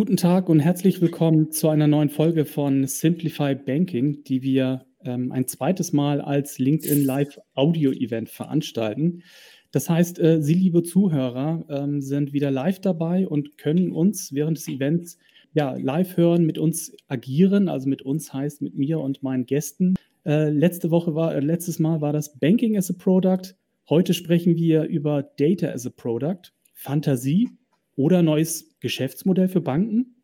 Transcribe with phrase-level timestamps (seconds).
[0.00, 5.30] Guten Tag und herzlich willkommen zu einer neuen Folge von Simplify Banking, die wir ähm,
[5.30, 9.22] ein zweites Mal als LinkedIn Live Audio Event veranstalten.
[9.72, 14.56] Das heißt, äh, Sie, liebe Zuhörer, ähm, sind wieder live dabei und können uns während
[14.56, 15.18] des Events
[15.52, 17.68] ja, live hören, mit uns agieren.
[17.68, 19.96] Also mit uns heißt mit mir und meinen Gästen.
[20.24, 23.54] Äh, letzte Woche war, äh, letztes Mal war das Banking as a Product.
[23.90, 27.50] Heute sprechen wir über Data as a Product, Fantasie
[27.96, 30.16] oder neues Geschäftsmodell für Banken.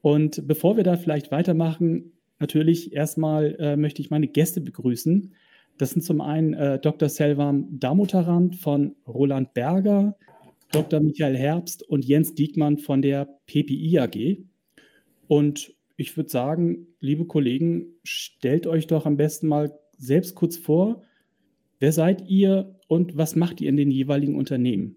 [0.00, 5.34] Und bevor wir da vielleicht weitermachen, natürlich erstmal äh, möchte ich meine Gäste begrüßen.
[5.78, 7.08] Das sind zum einen äh, Dr.
[7.08, 10.16] Selvam Damotarand von Roland Berger,
[10.72, 11.00] Dr.
[11.00, 14.38] Michael Herbst und Jens Diekmann von der PPI AG.
[15.28, 21.02] Und ich würde sagen, liebe Kollegen, stellt euch doch am besten mal selbst kurz vor,
[21.78, 24.96] wer seid ihr und was macht ihr in den jeweiligen Unternehmen?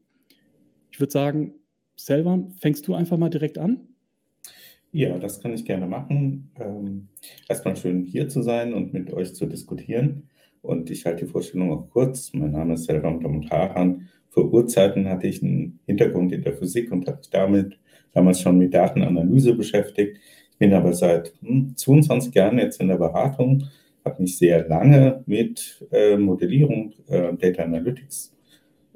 [0.92, 1.54] Ich würde sagen,
[1.96, 3.88] selber, fängst du einfach mal direkt an?
[4.92, 6.52] Ja, das kann ich gerne machen.
[6.58, 7.10] Ähm,
[7.50, 10.30] erstmal schön hier zu sein und mit euch zu diskutieren.
[10.62, 12.32] Und ich halte die Vorstellung auch kurz.
[12.34, 14.08] Mein Name ist Selvam Damotaran.
[14.30, 17.78] Vor Urzeiten hatte ich einen Hintergrund in der Physik und habe mich damit
[18.14, 20.18] damals schon mit Datenanalyse beschäftigt.
[20.52, 23.66] Ich bin aber seit hm, 22 Jahren jetzt in der Beratung,
[24.04, 28.35] habe mich sehr lange mit äh, Modellierung, äh, Data Analytics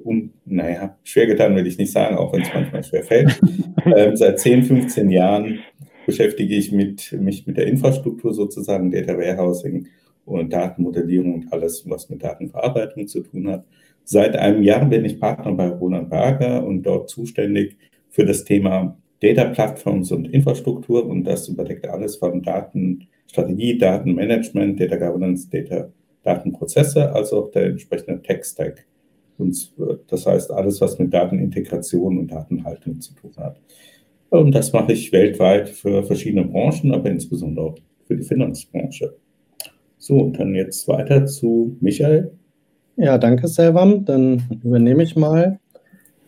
[0.04, 3.40] um, naja, schwer getan will ich nicht sagen, auch wenn es manchmal schwer fällt.
[3.96, 5.60] ähm, seit 10, 15 Jahren
[6.06, 9.86] beschäftige ich mit, mich mit der Infrastruktur sozusagen, Data Warehousing
[10.24, 13.64] und Datenmodellierung und alles, was mit Datenverarbeitung zu tun hat.
[14.04, 17.76] Seit einem Jahr bin ich Partner bei Roland Berger und dort zuständig
[18.08, 24.96] für das Thema Data Platforms und Infrastruktur und das überdeckt alles von Datenstrategie, Datenmanagement, Data
[24.96, 25.90] Governance, Data
[26.22, 28.86] Datenprozesse, als auch der entsprechende Tech-Stack.
[29.40, 29.72] Und
[30.08, 33.60] das heißt alles, was mit Datenintegration und Datenhaltung zu tun hat.
[34.28, 39.16] Und das mache ich weltweit für verschiedene Branchen, aber insbesondere auch für die Finanzbranche.
[39.98, 42.32] So, und dann jetzt weiter zu Michael.
[42.96, 44.04] Ja, danke, Selvam.
[44.04, 45.58] Dann übernehme ich mal.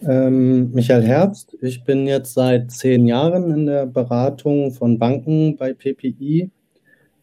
[0.06, 5.72] Ähm, Michael Herbst, ich bin jetzt seit zehn Jahren in der Beratung von Banken bei
[5.74, 6.50] PPI.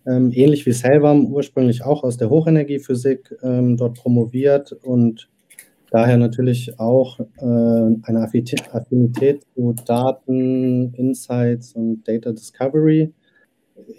[0.08, 5.29] Ähm, ähnlich wie Selvam, ursprünglich auch aus der Hochenergiephysik, ähm, dort promoviert und
[5.92, 13.12] Daher natürlich auch äh, eine Affinität zu Daten, Insights und Data Discovery.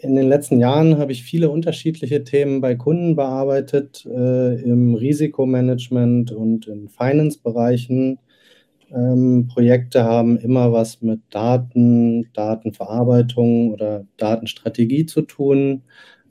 [0.03, 6.31] In den letzten Jahren habe ich viele unterschiedliche Themen bei Kunden bearbeitet, äh, im Risikomanagement
[6.33, 8.19] und in Finance-Bereichen.
[8.93, 15.83] Ähm, Projekte haben immer was mit Daten, Datenverarbeitung oder Datenstrategie zu tun,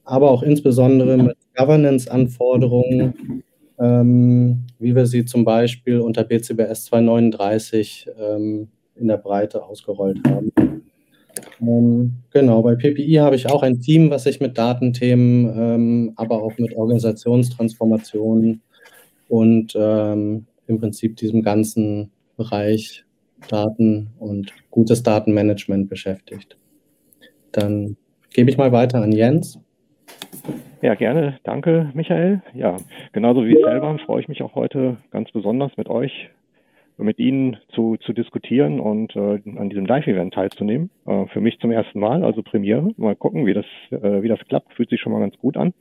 [0.03, 3.43] aber auch insbesondere mit Governance-Anforderungen
[3.79, 10.51] ähm, wie wir sie zum Beispiel unter BCBS 239 ähm, in der Breite ausgerollt haben.
[11.61, 16.41] Ähm, genau, bei PPI habe ich auch ein Team, was sich mit Datenthemen, ähm, aber
[16.41, 18.61] auch mit Organisationstransformationen
[19.27, 23.05] und ähm, im Prinzip diesem ganzen Bereich
[23.47, 26.57] Daten und gutes Datenmanagement beschäftigt.
[27.51, 27.95] Dann
[28.31, 29.59] gebe ich mal weiter an Jens.
[30.81, 31.39] Ja, gerne.
[31.43, 32.41] Danke, Michael.
[32.53, 32.77] Ja,
[33.11, 36.29] genauso wie selber freue ich mich auch heute ganz besonders mit euch,
[36.97, 40.89] mit Ihnen zu, zu diskutieren und äh, an diesem Live-Event teilzunehmen.
[41.05, 42.91] Äh, für mich zum ersten Mal, also Premiere.
[42.95, 44.73] Mal gucken, wie das, äh, wie das klappt.
[44.73, 45.73] Fühlt sich schon mal ganz gut an.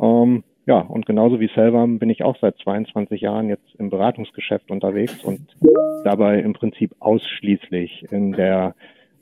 [0.00, 4.70] Ähm, ja, und genauso wie selber bin ich auch seit 22 Jahren jetzt im Beratungsgeschäft
[4.70, 5.40] unterwegs und
[6.04, 8.74] dabei im Prinzip ausschließlich in der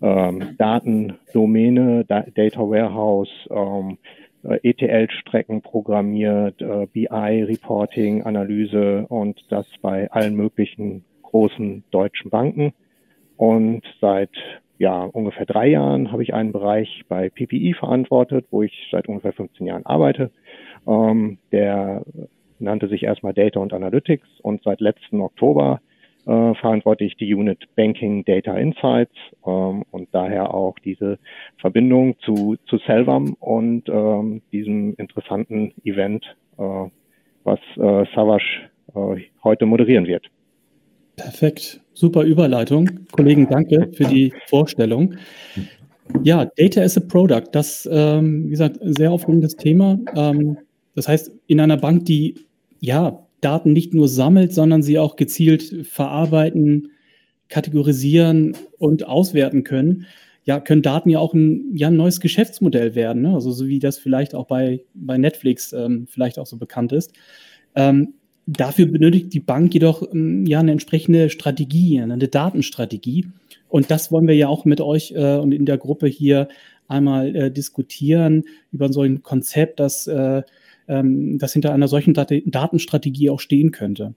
[0.02, 3.96] ähm, Datendomäne, da Data Warehouse, ähm, äh,
[4.42, 12.72] ETL-Strecken programmiert, äh, BI-Reporting, Analyse und das bei allen möglichen großen deutschen Banken.
[13.36, 14.30] Und seit
[14.78, 19.32] ja, ungefähr drei Jahren habe ich einen Bereich bei PPI verantwortet, wo ich seit ungefähr
[19.32, 20.30] 15 Jahren arbeite.
[20.86, 22.02] Ähm, der
[22.58, 25.80] nannte sich erstmal Data und Analytics und seit letzten Oktober
[26.26, 29.14] äh, verantworte ich die Unit Banking Data Insights
[29.46, 31.18] ähm, und daher auch diese
[31.58, 36.24] Verbindung zu, zu Selvam und ähm, diesem interessanten Event,
[36.58, 36.62] äh,
[37.44, 40.26] was äh, Savash äh, heute moderieren wird.
[41.16, 43.06] Perfekt, super Überleitung.
[43.12, 45.14] Kollegen, danke für die Vorstellung.
[46.22, 49.98] Ja, Data as a Product, das, ähm, wie gesagt, sehr aufregendes Thema.
[50.14, 50.58] Ähm,
[50.94, 52.46] das heißt, in einer Bank, die
[52.80, 56.90] ja Daten nicht nur sammelt, sondern sie auch gezielt verarbeiten,
[57.48, 60.06] kategorisieren und auswerten können,
[60.44, 63.22] ja, können Daten ja auch ein, ja, ein neues Geschäftsmodell werden.
[63.22, 63.34] Ne?
[63.34, 67.12] Also so wie das vielleicht auch bei, bei Netflix ähm, vielleicht auch so bekannt ist.
[67.74, 68.14] Ähm,
[68.46, 73.26] dafür benötigt die Bank jedoch ähm, ja eine entsprechende Strategie, eine Datenstrategie.
[73.68, 76.46] Und das wollen wir ja auch mit euch äh, und in der Gruppe hier
[76.86, 80.42] einmal äh, diskutieren über so ein Konzept, das, äh,
[80.88, 84.14] ähm, das hinter einer solchen Dat Datenstrategie auch stehen könnte.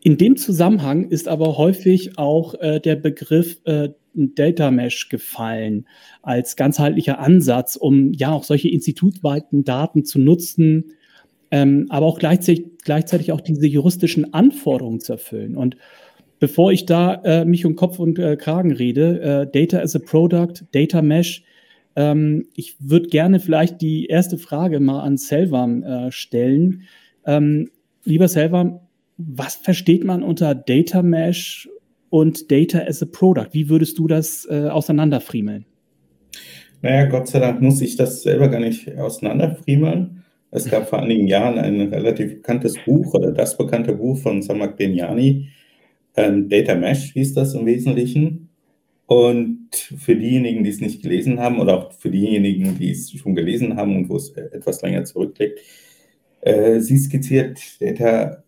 [0.00, 5.86] In dem Zusammenhang ist aber häufig auch äh, der Begriff äh, Data Mesh gefallen
[6.22, 10.92] als ganzheitlicher Ansatz, um ja auch solche institutweiten Daten zu nutzen,
[11.50, 15.56] ähm, aber auch gleichzeitig, gleichzeitig auch diese juristischen Anforderungen zu erfüllen.
[15.56, 15.76] Und
[16.38, 19.98] bevor ich da äh, mich um Kopf und äh, Kragen rede, äh, Data as a
[19.98, 21.44] Product, Data Mesh,
[21.98, 26.82] ähm, ich würde gerne vielleicht die erste Frage mal an Selvam äh, stellen.
[27.26, 27.70] Ähm,
[28.04, 28.78] lieber Selvam,
[29.16, 31.68] was versteht man unter Data Mesh
[32.08, 33.48] und Data as a Product?
[33.50, 35.66] Wie würdest du das äh, auseinanderfriemeln?
[36.82, 40.22] Naja, Gott sei Dank muss ich das selber gar nicht auseinanderfriemeln.
[40.52, 44.76] Es gab vor einigen Jahren ein relativ bekanntes Buch oder das bekannte Buch von Samak
[44.76, 45.48] Benyani,
[46.16, 48.47] ähm, Data Mesh hieß das im Wesentlichen.
[49.08, 53.34] Und für diejenigen, die es nicht gelesen haben oder auch für diejenigen, die es schon
[53.34, 55.60] gelesen haben und wo es äh, etwas länger zurückliegt,
[56.42, 58.44] äh, sie skizziert Data,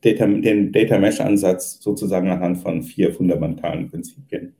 [0.00, 4.54] Data, den Data Mesh-Ansatz sozusagen anhand von vier fundamentalen Prinzipien.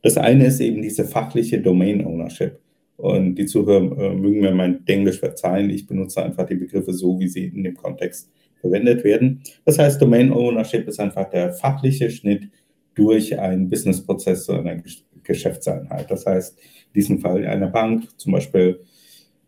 [0.00, 2.58] Das eine ist eben diese fachliche Domain Ownership.
[2.96, 5.68] Und die Zuhörer äh, mögen mir mein Englisch verzeihen.
[5.68, 8.30] Ich benutze einfach die Begriffe so, wie sie in dem Kontext
[8.62, 9.42] verwendet werden.
[9.66, 12.48] Das heißt, Domain Ownership ist einfach der fachliche Schnitt
[12.94, 14.82] durch einen Businessprozess zu einer
[15.22, 16.10] Geschäftseinheit.
[16.10, 18.80] Das heißt, in diesem Fall einer Bank, zum Beispiel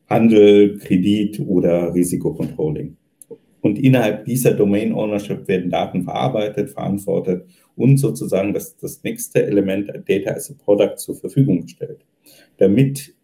[0.08, 2.96] Handel, Kredit oder Risikocontrolling.
[3.60, 7.46] Und innerhalb dieser Domain Ownership werden Daten verarbeitet, verantwortet
[7.76, 12.04] und sozusagen das, das nächste Element Data as a Product zur Verfügung gestellt.
[12.58, 13.14] Damit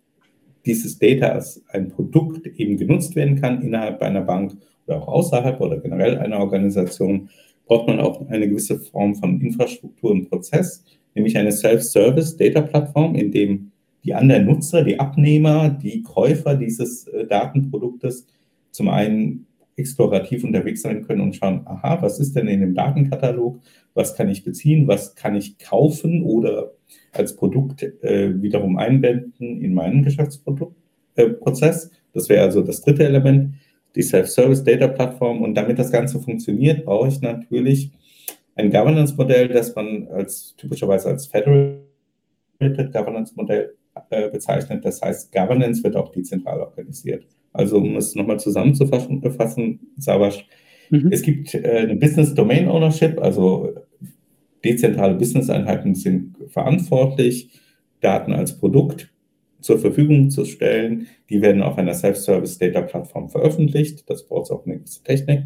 [0.65, 4.57] dieses Data als ein Produkt eben genutzt werden kann innerhalb einer Bank
[4.87, 7.29] oder auch außerhalb oder generell einer Organisation,
[7.71, 10.85] braucht man auch eine gewisse Form von Infrastruktur und Prozess,
[11.15, 13.71] nämlich eine Self-Service-Data-Plattform, in dem
[14.03, 18.27] die anderen Nutzer, die Abnehmer, die Käufer dieses äh, Datenproduktes
[18.73, 19.47] zum einen
[19.77, 23.61] explorativ unterwegs sein können und schauen, aha, was ist denn in dem Datenkatalog,
[23.95, 26.73] was kann ich beziehen, was kann ich kaufen oder
[27.13, 31.85] als Produkt äh, wiederum einbinden in meinen Geschäftsprozess.
[31.85, 33.55] Äh, das wäre also das dritte Element
[33.95, 35.43] die Self-Service-Data-Plattform.
[35.43, 37.91] Und damit das Ganze funktioniert, brauche ich natürlich
[38.55, 43.75] ein Governance-Modell, das man als typischerweise als Federated Governance-Modell
[44.11, 44.85] äh, bezeichnet.
[44.85, 47.27] Das heißt, Governance wird auch dezentral organisiert.
[47.53, 50.47] Also um es nochmal zusammenzufassen, befassen, Savasch,
[50.91, 51.11] mhm.
[51.11, 53.75] es gibt äh, eine Business Domain Ownership, also
[54.65, 57.51] dezentrale Business-Einheiten sind verantwortlich,
[58.01, 59.11] Daten als Produkt
[59.61, 61.07] zur Verfügung zu stellen.
[61.29, 64.09] Die werden auf einer Self-Service-Data-Plattform veröffentlicht.
[64.09, 65.45] Das braucht auch eine gewisse Technik.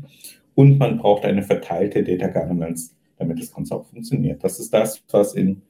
[0.55, 4.43] Und man braucht eine verteilte Data Governance, damit das Ganze auch funktioniert.
[4.45, 5.63] Das ist das, was in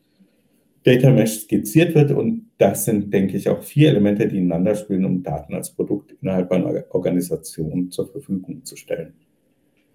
[0.84, 2.10] Data Mesh skizziert wird.
[2.12, 6.14] Und das sind, denke ich, auch vier Elemente, die ineinander spielen, um Daten als Produkt
[6.20, 9.14] innerhalb einer Organisation zur Verfügung zu stellen.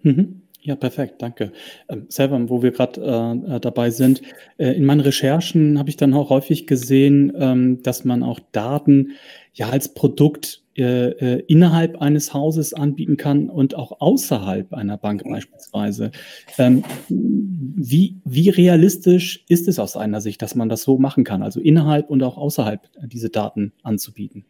[0.02, 0.42] Mhm.
[0.62, 1.52] Ja, perfekt, danke.
[1.88, 4.20] Ähm, selber, wo wir gerade äh, äh, dabei sind,
[4.58, 9.12] äh, in meinen Recherchen habe ich dann auch häufig gesehen, ähm, dass man auch Daten
[9.54, 15.24] ja als Produkt äh, äh, innerhalb eines Hauses anbieten kann und auch außerhalb einer Bank
[15.24, 16.10] beispielsweise.
[16.58, 21.42] Ähm, wie, wie realistisch ist es aus einer Sicht, dass man das so machen kann,
[21.42, 24.44] also innerhalb und auch außerhalb diese Daten anzubieten?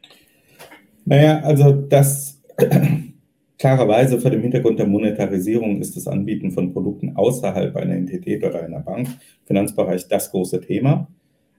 [1.04, 2.40] Naja, also das
[3.60, 8.62] Klarerweise vor dem Hintergrund der Monetarisierung ist das Anbieten von Produkten außerhalb einer Entität oder
[8.62, 9.08] einer Bank,
[9.44, 11.08] Finanzbereich, das große Thema.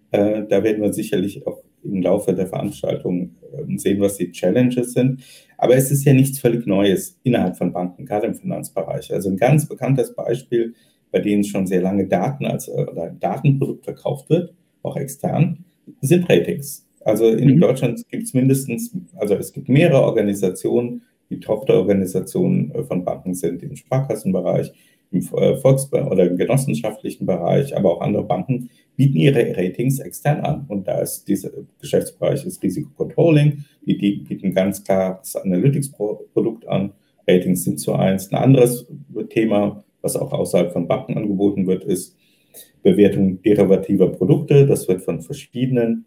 [0.09, 4.93] Äh, da werden wir sicherlich auch im Laufe der Veranstaltung äh, sehen, was die Challenges
[4.93, 5.21] sind.
[5.59, 9.13] Aber es ist ja nichts völlig Neues innerhalb von Banken, gerade im Finanzbereich.
[9.13, 10.73] Also ein ganz bekanntes Beispiel,
[11.11, 15.65] bei dem schon sehr lange Daten als äh, oder ein Datenprodukt verkauft wird, auch extern,
[16.01, 16.83] sind Ratings.
[17.05, 17.59] Also in mhm.
[17.59, 23.63] Deutschland gibt es mindestens, also es gibt mehrere Organisationen, die Tochterorganisationen äh, von Banken sind
[23.63, 24.71] im Sparkassenbereich,
[25.11, 30.41] im äh, Volks- oder im genossenschaftlichen Bereich, aber auch andere Banken bieten ihre Ratings extern
[30.41, 30.65] an.
[30.67, 36.93] Und da ist dieser Geschäftsbereich ist Risikocontrolling, die, die bieten ganz klar das Analytics-Produkt an.
[37.27, 38.31] Ratings sind zu eins.
[38.31, 38.87] Ein anderes
[39.29, 42.17] Thema, was auch außerhalb von Banken angeboten wird, ist
[42.83, 44.65] Bewertung derivativer Produkte.
[44.65, 46.05] Das wird von verschiedenen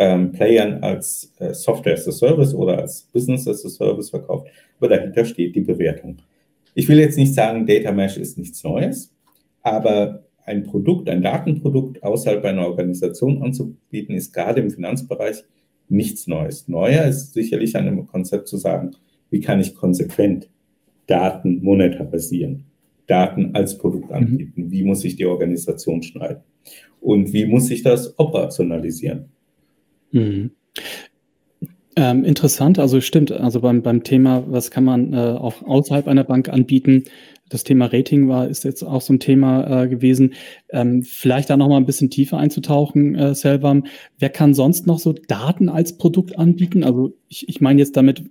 [0.00, 4.48] ähm, Playern als äh, Software as a Service oder als Business as a Service verkauft,
[4.78, 6.16] aber dahinter steht die Bewertung.
[6.74, 9.14] Ich will jetzt nicht sagen, Data Mesh ist nichts Neues,
[9.60, 15.44] aber ein Produkt, ein Datenprodukt außerhalb einer Organisation anzubieten, ist gerade im Finanzbereich
[15.90, 16.66] nichts Neues.
[16.66, 18.92] Neuer ist sicherlich an einem Konzept zu sagen,
[19.28, 20.48] wie kann ich konsequent
[21.06, 22.64] Daten monetarisieren,
[23.06, 24.16] Daten als Produkt mhm.
[24.16, 24.70] anbieten.
[24.70, 26.40] Wie muss sich die Organisation schneiden?
[27.02, 29.26] Und wie muss sich das operationalisieren?
[30.12, 30.50] Mhm.
[31.96, 36.24] Ähm, interessant, also stimmt, also beim, beim Thema, was kann man äh, auch außerhalb einer
[36.24, 37.04] Bank anbieten,
[37.50, 40.34] das Thema Rating war, ist jetzt auch so ein Thema äh, gewesen.
[40.70, 43.86] Ähm, vielleicht da noch mal ein bisschen tiefer einzutauchen, äh, Selvam.
[44.18, 46.84] Wer kann sonst noch so Daten als Produkt anbieten?
[46.84, 48.22] Also ich, ich meine jetzt damit,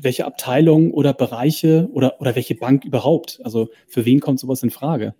[0.00, 3.38] welche Abteilungen oder Bereiche oder, oder welche Bank überhaupt?
[3.44, 5.14] Also für wen kommt sowas in Frage?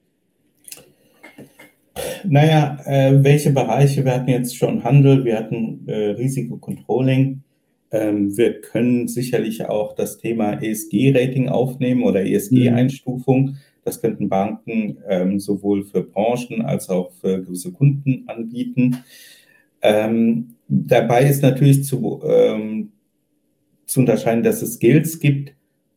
[2.26, 4.04] Naja, äh, welche Bereiche?
[4.04, 7.43] Wir hatten jetzt schon Handel, wir hatten äh, Risikocontrolling.
[7.90, 13.57] Ähm, wir können sicherlich auch das Thema ESG-Rating aufnehmen oder ESG-Einstufung.
[13.85, 18.99] Das könnten Banken ähm, sowohl für Branchen als auch für gewisse Kunden anbieten.
[19.83, 22.93] Ähm, dabei ist natürlich zu, ähm,
[23.87, 25.54] zu unterscheiden, dass es Skills gibt,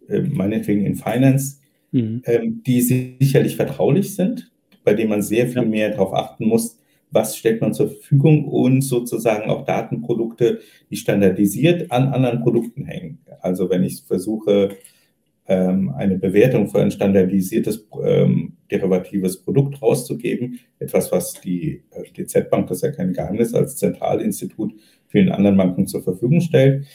[0.09, 1.59] äh, meinetwegen in Finance,
[1.91, 2.21] mhm.
[2.25, 4.51] ähm, die sicherlich vertraulich sind,
[4.87, 6.79] bei denen man sehr viel mehr darauf achten muss,
[7.11, 13.19] was stellt man zur Verfügung und sozusagen auch Datenprodukte, die standardisiert an anderen Produkten hängen.
[13.41, 14.77] Also wenn ich versuche,
[15.45, 22.49] ähm, eine Bewertung für ein standardisiertes ähm, derivatives Produkt rauszugeben, etwas, was die äh, DZ
[22.49, 24.73] Bank, das ist ja kein Geheimnis, als Zentralinstitut
[25.07, 26.85] vielen anderen Banken zur Verfügung stellt.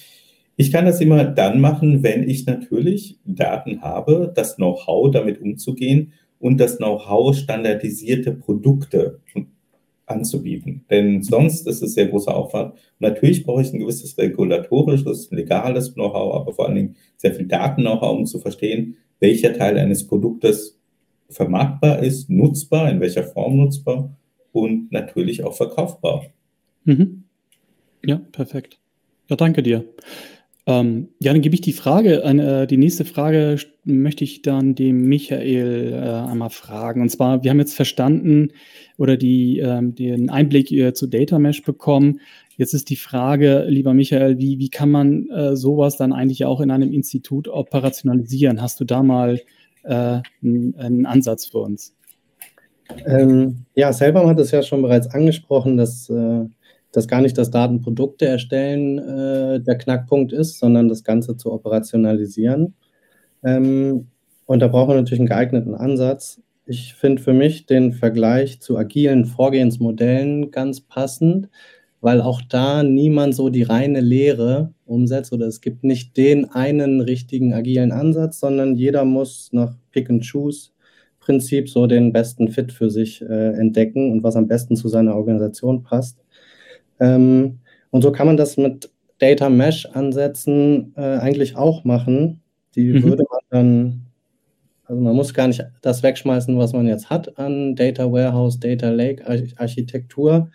[0.57, 6.15] Ich kann das immer dann machen, wenn ich natürlich Daten habe, das Know-how damit umzugehen
[6.43, 9.21] und das Know-how standardisierte Produkte
[10.07, 10.85] anzubieten.
[10.91, 12.75] Denn sonst ist es sehr großer Aufwand.
[12.99, 18.19] Natürlich brauche ich ein gewisses regulatorisches, legales Know-how, aber vor allen Dingen sehr viel Daten-Know-how,
[18.19, 20.81] um zu verstehen, welcher Teil eines Produktes
[21.31, 24.13] vermarktbar ist, nutzbar, in welcher Form nutzbar
[24.51, 26.27] und natürlich auch verkaufbar.
[26.83, 27.23] Mhm.
[28.05, 28.81] Ja, perfekt.
[29.29, 29.85] Ja, danke dir.
[30.65, 35.09] Ähm, ja, dann gebe ich die Frage, äh, die nächste Frage möchte ich dann dem
[35.09, 37.03] Michael äh, einmal fragen.
[37.03, 38.53] Und zwar, wir haben jetzt verstanden
[38.97, 42.21] oder die, ähm, den Einblick äh, zu Data Mesh bekommen.
[42.57, 46.61] Jetzt ist die Frage, lieber Michael, wie, wie kann man äh, sowas dann eigentlich auch
[46.61, 48.63] in einem Institut operationalisieren?
[48.63, 49.41] Hast du da mal
[49.83, 51.93] äh, einen, einen Ansatz für uns?
[53.07, 56.45] Ähm, ja, Selber hat es ja schon bereits angesprochen, dass äh,
[56.93, 62.75] dass gar nicht das Datenprodukte erstellen äh, der Knackpunkt ist, sondern das Ganze zu operationalisieren.
[63.43, 64.09] Ähm,
[64.47, 66.41] und da braucht man natürlich einen geeigneten Ansatz.
[66.67, 71.49] Ich finde für mich den Vergleich zu agilen Vorgehensmodellen ganz passend,
[72.01, 77.01] weil auch da niemand so die reine Lehre umsetzt oder es gibt nicht den einen
[77.01, 83.53] richtigen agilen Ansatz, sondern jeder muss nach Pick-and-Choose-Prinzip so den besten Fit für sich äh,
[83.53, 86.19] entdecken und was am besten zu seiner Organisation passt.
[87.03, 87.59] Ähm,
[87.91, 92.41] und so kann man das mit Data Mesh Ansätzen äh, eigentlich auch machen.
[92.75, 93.03] Die mhm.
[93.03, 94.07] würde man dann,
[94.85, 98.91] also man muss gar nicht das wegschmeißen, was man jetzt hat an Data Warehouse, Data
[98.91, 99.25] Lake
[99.57, 100.51] Architektur,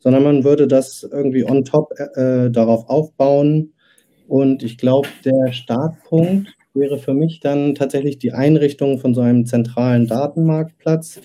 [0.00, 3.72] sondern man würde das irgendwie on top äh, darauf aufbauen.
[4.26, 9.46] Und ich glaube, der Startpunkt wäre für mich dann tatsächlich die Einrichtung von so einem
[9.46, 11.20] zentralen Datenmarktplatz,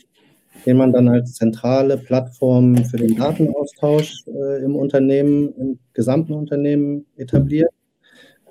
[0.67, 7.05] den man dann als zentrale Plattform für den Datenaustausch äh, im Unternehmen, im gesamten Unternehmen
[7.15, 7.71] etabliert.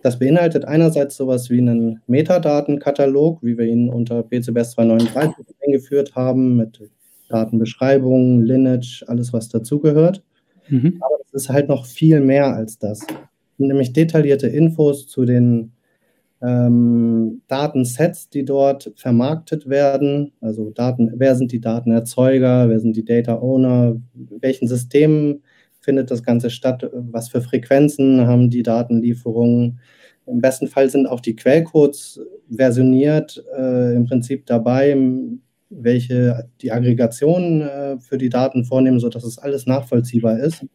[0.02, 6.56] Das beinhaltet einerseits sowas wie einen Metadatenkatalog, wie wir ihn unter PCBS 239 eingeführt haben,
[6.56, 6.80] mit
[7.28, 10.22] Datenbeschreibungen, Lineage, alles, was dazugehört.
[10.68, 10.98] Mhm.
[11.00, 13.06] Aber es ist halt noch viel mehr als das.
[13.58, 15.72] Nämlich detaillierte Infos zu den
[16.42, 20.32] ähm, Datensets, die dort vermarktet werden.
[20.40, 25.42] Also Daten, wer sind die Datenerzeuger, wer sind die Data Owner, welchen Systemen
[25.80, 29.78] findet das Ganze statt, was für Frequenzen haben die Datenlieferungen.
[30.26, 32.20] Im besten Fall sind auch die Quellcodes
[32.54, 34.96] versioniert, äh, im Prinzip dabei,
[35.70, 40.66] welche die Aggregationen äh, für die Daten vornehmen, sodass es alles nachvollziehbar ist.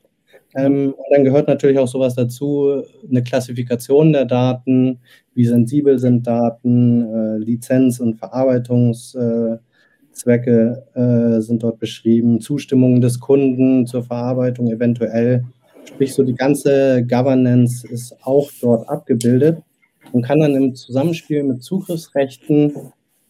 [0.56, 5.00] Ähm, und dann gehört natürlich auch sowas dazu, eine Klassifikation der Daten,
[5.34, 9.62] wie sensibel sind Daten, äh, Lizenz- und Verarbeitungszwecke
[10.94, 15.46] äh, sind dort beschrieben, Zustimmung des Kunden zur Verarbeitung eventuell.
[15.86, 19.60] Sprich, so die ganze Governance ist auch dort abgebildet
[20.12, 22.74] und kann dann im Zusammenspiel mit Zugriffsrechten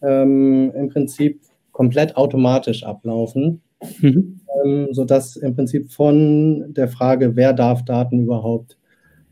[0.02, 1.40] ähm, im Prinzip
[1.72, 3.62] komplett automatisch ablaufen.
[4.00, 8.78] Mhm ähm, sodass im Prinzip von der Frage, wer darf Daten überhaupt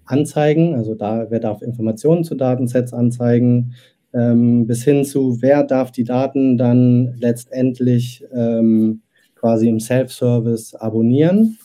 [0.05, 3.75] anzeigen, also da, wer darf Informationen zu Datensets anzeigen,
[4.13, 9.01] ähm, bis hin zu, wer darf die Daten dann letztendlich ähm,
[9.35, 11.57] quasi im Self-Service abonnieren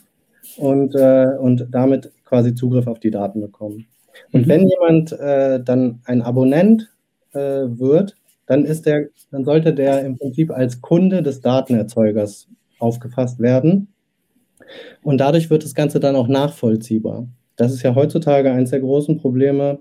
[0.59, 3.87] und, äh, und damit quasi Zugriff auf die Daten bekommen.
[4.33, 4.49] Und mhm.
[4.49, 6.91] wenn jemand äh, dann ein Abonnent
[7.33, 8.15] äh, wird,
[8.47, 12.49] dann ist der, dann sollte der im Prinzip als Kunde des Datenerzeugers
[12.85, 13.89] aufgefasst werden.
[15.03, 17.27] Und dadurch wird das Ganze dann auch nachvollziehbar.
[17.57, 19.79] Das ist ja heutzutage eines der großen Probleme,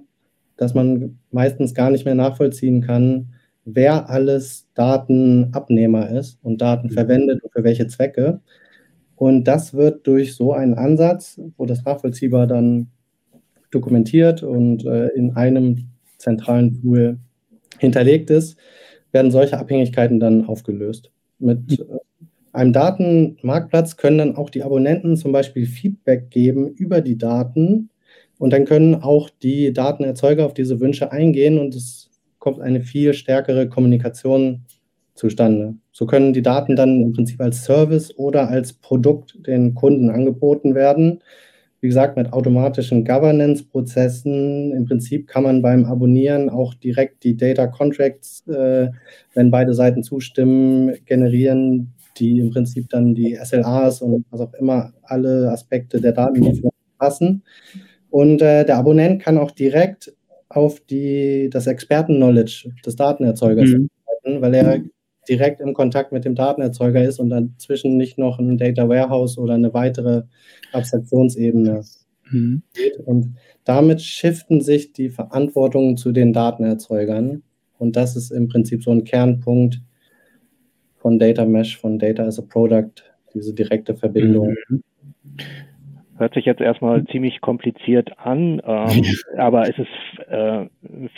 [0.57, 3.33] dass man meistens gar nicht mehr nachvollziehen kann,
[3.65, 6.91] wer alles Datenabnehmer ist und Daten mhm.
[6.91, 8.41] verwendet und für welche Zwecke.
[9.15, 12.88] Und das wird durch so einen Ansatz, wo das nachvollziehbar dann
[13.72, 17.17] dokumentiert und äh, in einem zentralen Pool
[17.79, 18.57] hinterlegt ist,
[19.12, 21.12] werden solche Abhängigkeiten dann aufgelöst.
[21.39, 21.86] Mit äh,
[22.53, 27.89] einem Datenmarktplatz können dann auch die Abonnenten zum Beispiel Feedback geben über die Daten
[28.38, 33.13] und dann können auch die Datenerzeuger auf diese Wünsche eingehen und es kommt eine viel
[33.13, 34.65] stärkere Kommunikation
[35.15, 35.75] zustande.
[35.91, 40.75] So können die Daten dann im Prinzip als Service oder als Produkt den Kunden angeboten
[40.75, 41.24] werden.
[41.81, 44.72] Wie gesagt, mit automatischen Governance-Prozessen.
[44.72, 48.89] Im Prinzip kann man beim Abonnieren auch direkt die Data Contracts, äh,
[49.33, 54.93] wenn beide Seiten zustimmen, generieren, die im Prinzip dann die SLAs und was auch immer
[55.03, 57.43] alle Aspekte der Datenlieferung passen.
[58.10, 60.13] Und äh, der Abonnent kann auch direkt
[60.50, 63.89] auf die, das Experten-Knowledge des Datenerzeugers mhm.
[64.24, 64.84] weil er
[65.27, 69.53] direkt im Kontakt mit dem Datenerzeuger ist und dazwischen nicht noch ein Data Warehouse oder
[69.53, 70.24] eine weitere
[70.74, 71.84] Abstraktionsebene
[72.29, 72.63] mhm.
[72.74, 73.00] geht.
[73.00, 77.43] Und damit shiften sich die Verantwortungen zu den Datenerzeugern.
[77.77, 79.82] Und das ist im Prinzip so ein Kernpunkt
[81.03, 83.03] von Data Mesh, von Data as a Product,
[83.36, 84.55] diese direkte Verbindung.
[84.69, 84.83] Mhm.
[86.17, 89.03] Hört sich jetzt erstmal ziemlich kompliziert an, ähm,
[89.38, 90.65] aber es ist äh,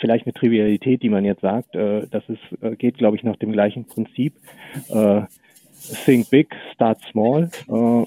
[0.00, 1.76] vielleicht eine Trivialität, die man jetzt sagt.
[1.76, 4.34] Äh, das ist, äh, geht, glaube ich, nach dem gleichen Prinzip.
[4.88, 5.22] Äh,
[6.04, 7.50] think big, start small.
[7.68, 8.06] Äh,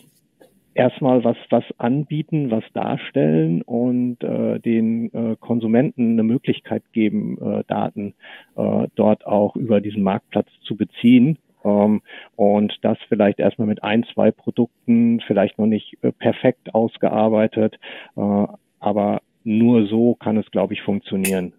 [0.73, 8.13] erstmal was, was anbieten, was darstellen und den Konsumenten eine Möglichkeit geben, Daten
[8.55, 15.19] dort auch über diesen Marktplatz zu beziehen und das vielleicht erstmal mit ein, zwei Produkten,
[15.21, 17.79] vielleicht noch nicht äh, perfekt ausgearbeitet,
[18.15, 18.47] äh,
[18.79, 21.53] aber nur so kann es, glaube ich, funktionieren.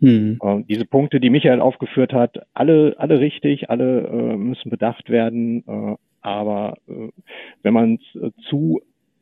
[0.00, 0.38] Hm.
[0.68, 6.76] Diese Punkte, die Michael aufgeführt hat, alle, alle richtig, alle äh, müssen bedacht werden, aber
[7.62, 8.80] wenn man es zu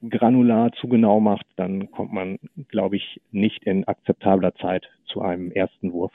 [0.09, 5.51] granular, zu genau macht, dann kommt man, glaube ich, nicht in akzeptabler Zeit zu einem
[5.51, 6.13] ersten Wurf.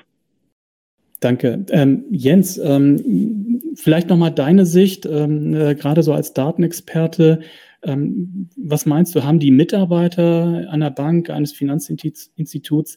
[1.21, 1.65] Danke.
[1.69, 7.41] Ähm, Jens, ähm, vielleicht nochmal deine Sicht, ähm, äh, gerade so als Datenexperte.
[7.83, 12.95] Ähm, was meinst du, haben die Mitarbeiter einer Bank, eines Finanzinstituts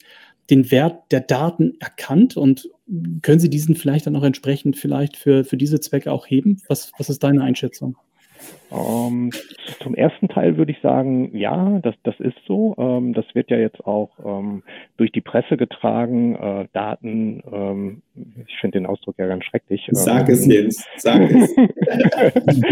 [0.50, 2.70] den Wert der Daten erkannt und
[3.20, 6.62] können sie diesen vielleicht dann auch entsprechend vielleicht für, für diese Zwecke auch heben?
[6.66, 7.96] Was, was ist deine Einschätzung?
[8.72, 9.32] Ähm,
[9.94, 12.74] zum ersten Teil würde ich sagen, ja, das, das ist so.
[12.78, 14.62] Ähm, das wird ja jetzt auch ähm,
[14.96, 16.34] durch die Presse getragen.
[16.34, 18.02] Äh, Daten, ähm,
[18.46, 19.86] ich finde den Ausdruck ja ganz schrecklich.
[19.88, 19.94] Ähm.
[19.94, 21.54] Sag es jetzt, sag es.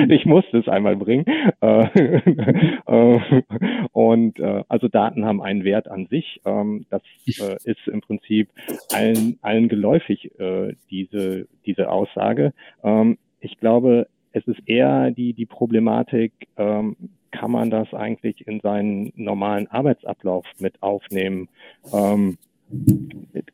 [0.09, 1.25] ich musste es einmal bringen.
[1.61, 1.85] Äh,
[2.87, 3.43] äh,
[3.93, 6.41] und äh, also Daten haben einen Wert an sich.
[6.45, 8.49] Ähm, das äh, ist im Prinzip
[8.93, 12.53] allen, allen geläufig, äh, diese, diese Aussage.
[13.41, 16.97] ich glaube, es ist eher die, die Problematik, ähm,
[17.31, 21.49] kann man das eigentlich in seinen normalen Arbeitsablauf mit aufnehmen?
[21.93, 22.37] Ähm,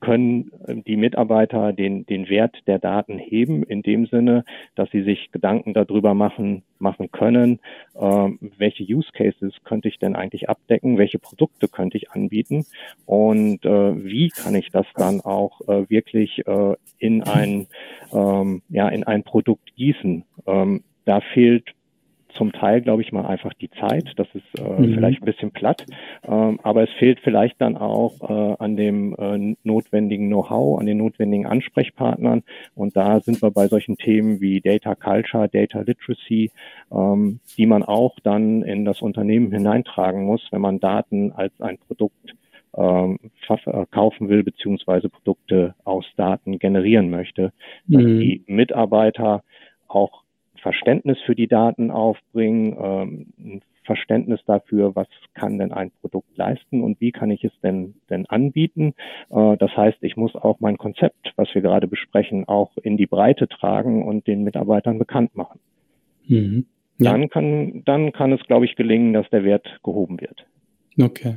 [0.00, 0.50] können
[0.86, 5.74] die Mitarbeiter den, den Wert der Daten heben, in dem Sinne, dass sie sich Gedanken
[5.74, 7.60] darüber machen, machen können,
[7.98, 12.64] ähm, welche Use Cases könnte ich denn eigentlich abdecken, welche Produkte könnte ich anbieten
[13.06, 17.66] und äh, wie kann ich das dann auch äh, wirklich äh, in ein,
[18.12, 20.24] ähm, ja, in ein Produkt gießen.
[20.46, 21.74] Ähm, da fehlt
[22.38, 24.12] zum Teil, glaube ich mal, einfach die Zeit.
[24.16, 24.94] Das ist äh, mhm.
[24.94, 25.84] vielleicht ein bisschen platt,
[26.26, 30.98] ähm, aber es fehlt vielleicht dann auch äh, an dem äh, notwendigen Know-how, an den
[30.98, 32.44] notwendigen Ansprechpartnern.
[32.74, 36.52] Und da sind wir bei solchen Themen wie Data Culture, Data Literacy,
[36.92, 41.78] ähm, die man auch dann in das Unternehmen hineintragen muss, wenn man Daten als ein
[41.78, 42.34] Produkt
[42.76, 43.18] ähm,
[43.90, 47.52] kaufen will, beziehungsweise Produkte aus Daten generieren möchte,
[47.86, 48.20] dass mhm.
[48.20, 49.42] die Mitarbeiter
[49.88, 50.22] auch
[50.60, 56.82] Verständnis für die Daten aufbringen, ähm, ein Verständnis dafür, was kann denn ein Produkt leisten
[56.82, 58.94] und wie kann ich es denn, denn anbieten.
[59.30, 63.06] Äh, das heißt, ich muss auch mein Konzept, was wir gerade besprechen, auch in die
[63.06, 65.58] Breite tragen und den Mitarbeitern bekannt machen.
[66.26, 66.66] Mhm.
[66.98, 67.12] Ja.
[67.12, 70.44] Dann kann, dann kann es, glaube ich, gelingen, dass der Wert gehoben wird.
[71.00, 71.36] Okay.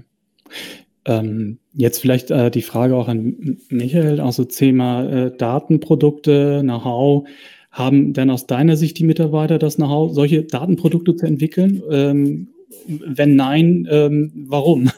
[1.05, 7.27] Ähm, jetzt vielleicht äh, die Frage auch an Michael, also Thema äh, Datenprodukte, Know-how.
[7.71, 11.81] Haben denn aus deiner Sicht die Mitarbeiter das Know-how, solche Datenprodukte zu entwickeln?
[11.89, 12.49] Ähm,
[12.88, 14.89] wenn nein, ähm, warum?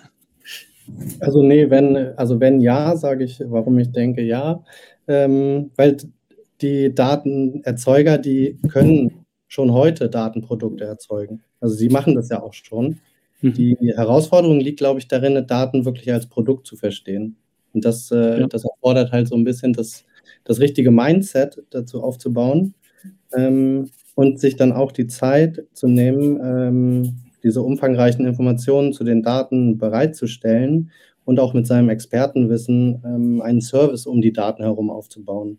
[1.19, 4.63] Also nee, wenn, also wenn ja, sage ich, warum ich denke ja,
[5.07, 5.97] ähm, weil
[6.62, 11.43] die Datenerzeuger, die können schon heute Datenprodukte erzeugen.
[11.59, 12.99] Also sie machen das ja auch schon.
[13.41, 13.53] Mhm.
[13.53, 17.36] Die Herausforderung liegt, glaube ich, darin, Daten wirklich als Produkt zu verstehen.
[17.73, 18.47] Und das, äh, ja.
[18.47, 20.05] das erfordert halt so ein bisschen das,
[20.43, 22.73] das richtige Mindset dazu aufzubauen
[23.36, 29.21] ähm, und sich dann auch die Zeit zu nehmen, ähm, diese umfangreichen Informationen zu den
[29.21, 30.91] Daten bereitzustellen
[31.25, 35.57] und auch mit seinem Expertenwissen ähm, einen Service um die Daten herum aufzubauen.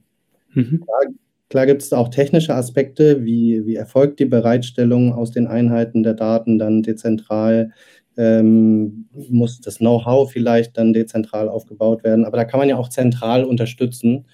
[0.53, 0.83] Mhm.
[0.85, 1.15] Klar,
[1.51, 6.15] klar gibt es auch technische Aspekte, wie, wie erfolgt die Bereitstellung aus den Einheiten der
[6.15, 7.73] Daten dann dezentral,
[8.17, 12.89] ähm, muss das Know-how vielleicht dann dezentral aufgebaut werden, aber da kann man ja auch
[12.89, 14.27] zentral unterstützen.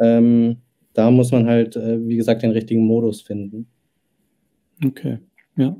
[0.00, 0.58] Ähm,
[0.94, 3.68] da muss man halt, äh, wie gesagt, den richtigen Modus finden.
[4.84, 5.18] Okay,
[5.56, 5.76] ja.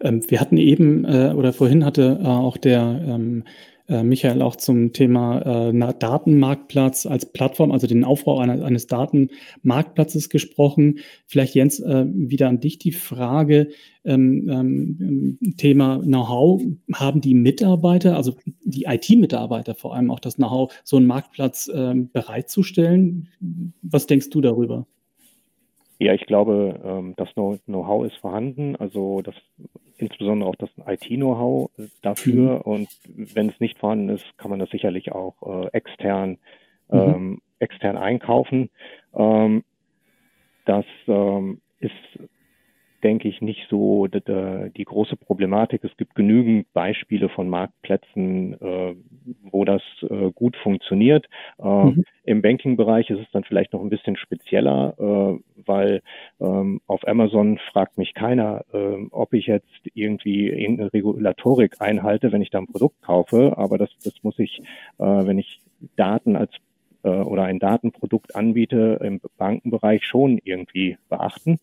[0.00, 3.44] Ähm, wir hatten eben äh, oder vorhin hatte äh, auch der ähm,
[3.88, 10.28] äh, Michael auch zum Thema äh, Datenmarktplatz als Plattform, also den Aufbau einer, eines Datenmarktplatzes
[10.28, 10.98] gesprochen.
[11.26, 13.68] Vielleicht Jens äh, wieder an dich die Frage,
[14.04, 20.72] ähm, ähm, Thema Know-how, haben die Mitarbeiter, also die IT-Mitarbeiter vor allem auch das Know-how,
[20.84, 23.28] so einen Marktplatz ähm, bereitzustellen?
[23.82, 24.86] Was denkst du darüber?
[25.98, 29.34] Ja, ich glaube, ähm, das Know-how ist vorhanden, also das
[29.98, 31.70] insbesondere auch das IT-Know-how
[32.02, 32.56] dafür.
[32.56, 32.60] Mhm.
[32.60, 36.38] Und wenn es nicht vorhanden ist, kann man das sicherlich auch äh, extern,
[36.90, 36.98] mhm.
[36.98, 38.68] ähm, extern einkaufen.
[39.14, 39.64] Ähm,
[40.66, 41.92] das ähm, ist
[43.06, 45.84] denke ich, nicht so die große Problematik.
[45.84, 48.96] Es gibt genügend Beispiele von Marktplätzen, äh,
[49.44, 51.26] wo das äh, gut funktioniert.
[51.60, 52.04] Äh, mhm.
[52.24, 56.02] Im Banking-Bereich ist es dann vielleicht noch ein bisschen spezieller, weil
[56.40, 62.42] ähm, auf Amazon fragt mich keiner, ähm, ob ich jetzt irgendwie irgendeine Regulatorik einhalte, wenn
[62.42, 63.54] ich da ein Produkt kaufe.
[63.56, 64.62] Aber das, das muss ich,
[64.98, 65.60] wenn ich
[65.94, 66.50] Daten als
[67.04, 71.60] oder ein Datenprodukt anbiete im Bankenbereich schon irgendwie beachten.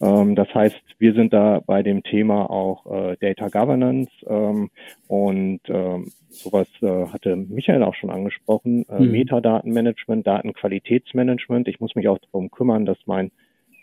[0.00, 4.70] Ähm, das heißt, wir sind da bei dem Thema auch äh, Data Governance ähm,
[5.08, 9.10] und ähm, sowas äh, hatte Michael auch schon angesprochen, äh, mhm.
[9.10, 11.68] Metadatenmanagement, Datenqualitätsmanagement.
[11.68, 13.30] Ich muss mich auch darum kümmern, dass mein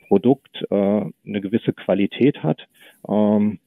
[0.08, 2.67] Produkt äh, eine gewisse Qualität hat.
[3.08, 3.62] Ähm, äh,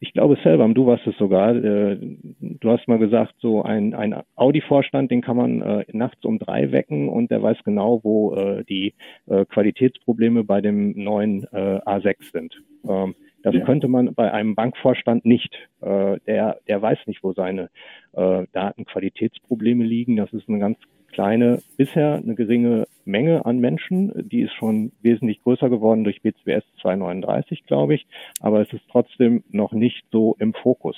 [0.00, 1.54] ich glaube, selber, du warst es sogar.
[1.54, 1.98] Äh,
[2.40, 6.72] du hast mal gesagt, so ein, ein Audi-Vorstand, den kann man äh, nachts um drei
[6.72, 8.94] wecken und der weiß genau, wo äh, die
[9.26, 12.62] äh, Qualitätsprobleme bei dem neuen äh, A6 sind.
[12.88, 13.64] Ähm, das ja.
[13.64, 15.52] könnte man bei einem Bankvorstand nicht.
[15.80, 17.70] der, der weiß nicht, wo seine
[18.12, 20.14] Datenqualitätsprobleme liegen.
[20.14, 20.78] Das ist eine ganz
[21.12, 24.28] kleine, bisher eine geringe Menge an Menschen.
[24.28, 28.06] Die ist schon wesentlich größer geworden durch BCBS 239, glaube ich.
[28.40, 30.96] Aber es ist trotzdem noch nicht so im Fokus.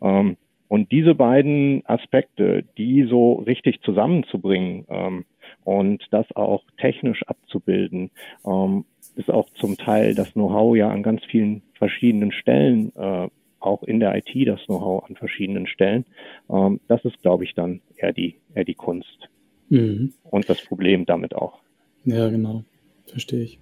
[0.00, 0.36] Ähm,
[0.68, 5.24] und diese beiden Aspekte, die so richtig zusammenzubringen ähm,
[5.64, 8.10] und das auch technisch abzubilden,
[8.46, 8.84] ähm,
[9.16, 13.98] ist auch zum Teil das Know-how ja an ganz vielen verschiedenen Stellen, äh, auch in
[13.98, 16.04] der IT das Know-how an verschiedenen Stellen.
[16.48, 19.28] Ähm, das ist, glaube ich, dann eher die, eher die Kunst.
[19.70, 20.12] Mhm.
[20.24, 21.60] Und das Problem damit auch.
[22.04, 22.64] Ja, genau.
[23.06, 23.58] Verstehe ich.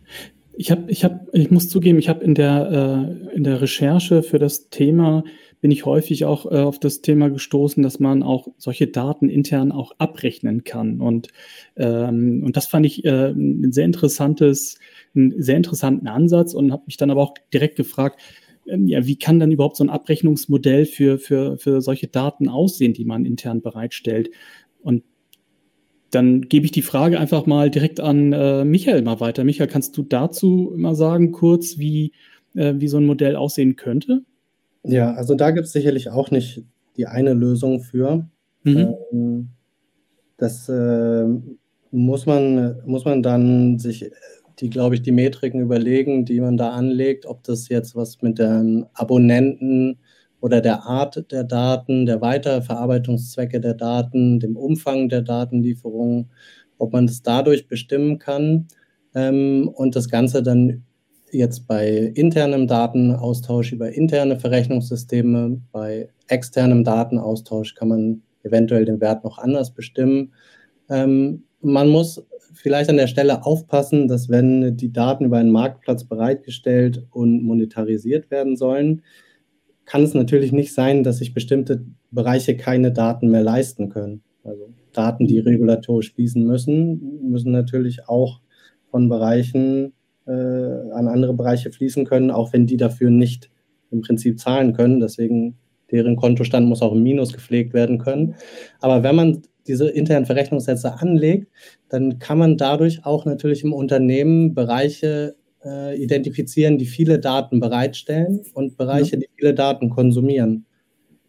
[0.57, 4.25] Ich habe, ich habe, ich muss zugeben, ich habe in der äh, in der Recherche
[4.25, 5.23] für das Thema
[5.61, 9.71] bin ich häufig auch äh, auf das Thema gestoßen, dass man auch solche Daten intern
[9.71, 11.29] auch abrechnen kann und
[11.77, 14.79] ähm, und das fand ich äh, ein sehr interessantes,
[15.15, 18.21] einen sehr interessanten Ansatz und habe mich dann aber auch direkt gefragt,
[18.67, 22.95] ähm, ja, wie kann dann überhaupt so ein Abrechnungsmodell für für für solche Daten aussehen,
[22.95, 24.31] die man intern bereitstellt?
[24.81, 25.05] Und
[26.11, 29.45] dann gebe ich die Frage einfach mal direkt an äh, Michael mal weiter.
[29.45, 32.13] Michael, kannst du dazu mal sagen, kurz, wie,
[32.55, 34.23] äh, wie so ein Modell aussehen könnte?
[34.85, 36.65] Ja, also da gibt es sicherlich auch nicht
[36.97, 38.27] die eine Lösung für.
[38.65, 38.95] Mhm.
[39.13, 39.49] Ähm,
[40.39, 41.25] das äh,
[41.91, 44.11] muss, man, muss man dann sich
[44.61, 48.39] die, glaube ich, die Metriken überlegen, die man da anlegt, ob das jetzt was mit
[48.39, 49.99] den Abonnenten
[50.41, 56.31] oder der Art der Daten, der Weiterverarbeitungszwecke der Daten, dem Umfang der Datenlieferung,
[56.79, 58.69] ob man das dadurch bestimmen kann
[59.15, 60.85] ähm, und das Ganze dann
[61.31, 69.25] jetzt bei internem Datenaustausch über interne Verrechnungssysteme, bei externem Datenaustausch kann man eventuell den Wert
[69.25, 70.33] noch anders bestimmen.
[70.89, 72.25] Ähm, man muss
[72.55, 78.31] vielleicht an der Stelle aufpassen, dass wenn die Daten über einen Marktplatz bereitgestellt und monetarisiert
[78.31, 79.03] werden sollen,
[79.89, 84.23] kann es natürlich nicht sein, dass sich bestimmte Bereiche keine Daten mehr leisten können.
[84.45, 88.41] Also Daten, die regulatorisch fließen müssen, müssen natürlich auch
[88.91, 89.95] von Bereichen
[90.27, 93.51] äh, an andere Bereiche fließen können, auch wenn die dafür nicht
[93.91, 95.01] im Prinzip zahlen können.
[95.01, 95.57] Deswegen
[95.91, 98.35] deren Kontostand muss auch im Minus gepflegt werden können.
[98.81, 101.49] Aber wenn man diese internen Verrechnungssätze anlegt,
[101.89, 108.43] dann kann man dadurch auch natürlich im Unternehmen Bereiche äh, identifizieren, die viele Daten bereitstellen
[108.55, 109.21] und Bereiche, ja.
[109.21, 110.67] die viele Daten konsumieren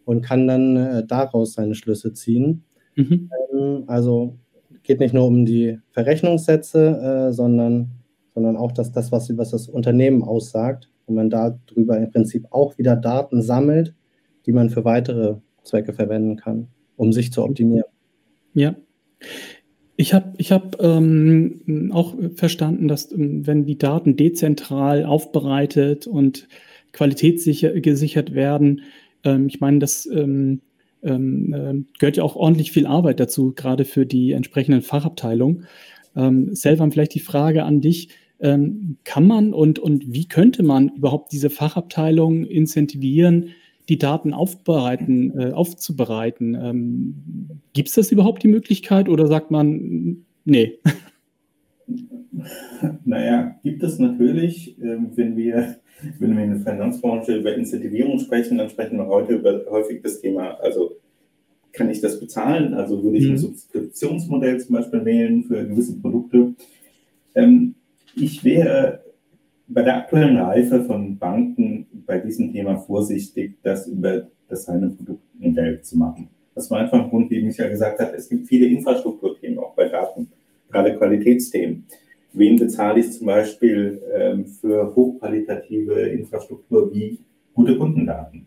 [0.04, 2.64] und kann dann äh, daraus seine Schlüsse ziehen.
[2.96, 3.30] Mhm.
[3.52, 4.38] Ähm, also
[4.82, 7.90] geht nicht nur um die Verrechnungssätze, äh, sondern,
[8.34, 12.78] sondern auch das, das was, was das Unternehmen aussagt und man darüber im Prinzip auch
[12.78, 13.94] wieder Daten sammelt,
[14.46, 17.84] die man für weitere Zwecke verwenden kann, um sich zu optimieren.
[18.54, 18.74] Ja.
[20.00, 26.48] Ich habe ich hab, ähm, auch verstanden, dass ähm, wenn die Daten dezentral aufbereitet und
[26.92, 28.80] qualitätsgesichert werden,
[29.24, 30.62] ähm, ich meine, das ähm,
[31.02, 35.66] ähm, äh, gehört ja auch ordentlich viel Arbeit dazu, gerade für die entsprechenden Fachabteilungen.
[36.16, 38.08] Ähm, Selvan, vielleicht die Frage an dich.
[38.40, 43.50] Ähm, kann man und, und wie könnte man überhaupt diese Fachabteilung incentivieren,
[43.90, 46.54] die Daten aufbereiten, äh, aufzubereiten?
[46.54, 47.14] Ähm,
[47.74, 50.78] Gibt es das überhaupt die Möglichkeit oder sagt man, nee?
[53.04, 55.76] Naja, gibt es natürlich, ähm, wenn wir
[56.18, 60.20] wenn wir in der Finanzbranche über Incentivierung sprechen, dann sprechen wir heute über häufig das
[60.20, 60.96] Thema, also
[61.72, 62.74] kann ich das bezahlen?
[62.74, 63.38] Also würde ich ein mhm.
[63.38, 66.54] Subskriptionsmodell zum Beispiel wählen für gewisse Produkte.
[67.34, 67.74] Ähm,
[68.16, 69.02] ich wäre
[69.72, 75.80] bei der aktuellen Reife von Banken bei diesem Thema vorsichtig, das über das reine Produktmodell
[75.82, 76.28] zu machen.
[76.54, 79.88] Das war einfach ein Grund, wie Michael gesagt hat, es gibt viele Infrastrukturthemen, auch bei
[79.88, 80.28] Daten,
[80.68, 81.84] gerade Qualitätsthemen
[82.32, 87.18] wen bezahle ich zum Beispiel ähm, für hochqualitative Infrastruktur wie
[87.54, 88.46] gute Kundendaten.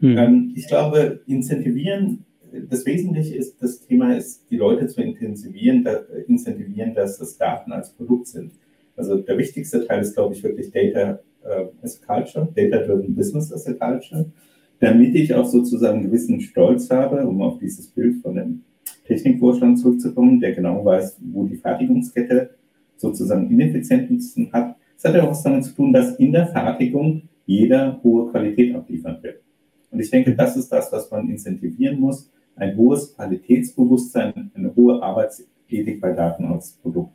[0.00, 0.18] Mhm.
[0.18, 2.24] Ähm, ich glaube, incentivieren,
[2.68, 7.72] das Wesentliche ist, das Thema ist, die Leute zu intensivieren, da, incentivieren, dass das Daten
[7.72, 8.52] als Produkt sind.
[8.96, 13.52] Also der wichtigste Teil ist, glaube ich, wirklich Data äh, as a Culture, Data-Driven Business
[13.52, 14.26] as a Culture,
[14.80, 18.62] damit ich auch sozusagen einen gewissen Stolz habe, um auf dieses Bild von dem
[19.06, 22.50] Technikvorstand zurückzukommen, der genau weiß, wo die Fertigungskette
[22.96, 24.76] sozusagen ineffizientesten hat.
[24.96, 28.74] Es hat ja auch was damit zu tun, dass in der Fertigung jeder hohe Qualität
[28.74, 29.40] abliefern will.
[29.90, 32.30] Und ich denke, das ist das, was man incentivieren muss.
[32.56, 37.12] Ein hohes Qualitätsbewusstsein, eine hohe Arbeitsethik bei Daten als Produkt.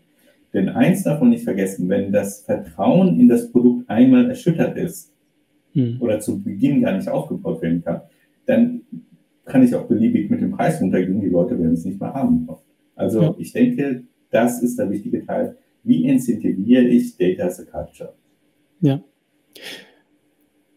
[0.53, 5.13] Denn eins darf man nicht vergessen, wenn das Vertrauen in das Produkt einmal erschüttert ist
[5.73, 5.97] mhm.
[5.99, 8.01] oder zu Beginn gar nicht aufgebaut werden kann,
[8.45, 8.81] dann
[9.45, 11.21] kann ich auch beliebig mit dem Preis runtergehen.
[11.21, 12.47] Die Leute werden es nicht mehr haben.
[12.95, 13.35] Also ja.
[13.37, 18.13] ich denke, das ist der wichtige Teil wie incentiviere ich Data as a Culture?
[18.81, 19.03] Ja.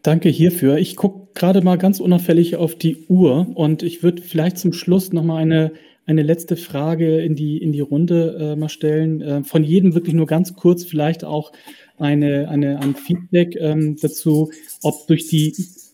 [0.01, 0.77] Danke hierfür.
[0.77, 5.13] Ich gucke gerade mal ganz unauffällig auf die Uhr und ich würde vielleicht zum Schluss
[5.13, 5.71] nochmal eine,
[6.05, 9.21] eine letzte Frage in die, in die Runde äh, mal stellen.
[9.21, 11.51] Äh, von jedem wirklich nur ganz kurz vielleicht auch
[11.97, 14.51] eine, eine, ein Feedback ähm, dazu,
[14.83, 15.53] ob durch die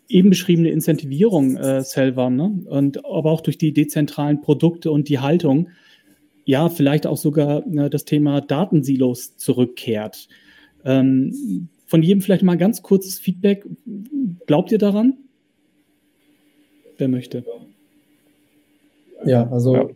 [0.10, 2.64] eben beschriebene Incentivierung äh, selber, ne?
[2.66, 5.70] und aber auch durch die dezentralen Produkte und die Haltung
[6.46, 10.28] ja, vielleicht auch sogar äh, das Thema Datensilos zurückkehrt.
[10.84, 13.66] Ähm, von jedem vielleicht mal ganz kurzes Feedback.
[14.48, 15.18] Glaubt ihr daran?
[16.98, 17.46] Wer möchte?
[19.26, 19.90] Ja, also ja.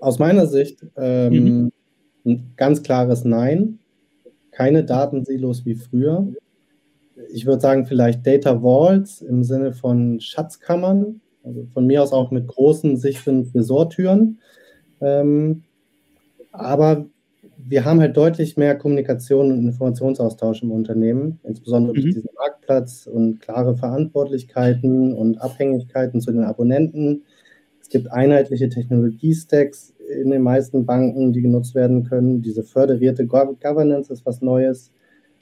[0.00, 1.72] Aus meiner Sicht ähm, mhm.
[2.24, 3.78] ein ganz klares Nein.
[4.50, 6.26] Keine Datensilos wie früher.
[7.32, 12.30] Ich würde sagen, vielleicht Data Vaults im Sinne von Schatzkammern, also von mir aus auch
[12.30, 14.38] mit großen, sicheren Tresortüren.
[15.00, 15.62] Ähm,
[16.52, 17.06] aber
[17.56, 22.00] wir haben halt deutlich mehr Kommunikation und Informationsaustausch im Unternehmen, insbesondere mhm.
[22.00, 27.24] durch diesen Marktplatz und klare Verantwortlichkeiten und Abhängigkeiten zu den Abonnenten.
[27.88, 32.42] Es gibt einheitliche Technologiestacks in den meisten Banken, die genutzt werden können.
[32.42, 34.92] Diese föderierte Governance ist was Neues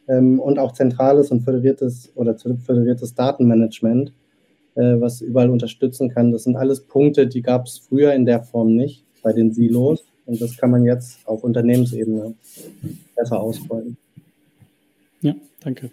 [0.06, 4.12] ähm, und auch zentrales und föderiertes oder föderiertes Datenmanagement,
[4.76, 6.30] äh, was überall unterstützen kann.
[6.30, 10.04] Das sind alles Punkte, die gab es früher in der Form nicht bei den Silos.
[10.24, 12.34] Und das kann man jetzt auf Unternehmensebene
[13.16, 13.96] besser ausrollen.
[15.20, 15.90] Ja, danke.